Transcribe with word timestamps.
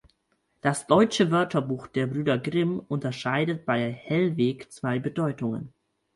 Das 0.61 0.87
"Deutsche 0.87 1.29
Wörterbuch" 1.29 1.85
der 1.85 2.07
Brüder 2.07 2.39
Grimm 2.39 2.79
unterscheidet 2.79 3.67
bei 3.67 3.91
"Hellweg" 3.91 4.71
zwei 4.71 4.97
Bedeutungen. 4.97 5.75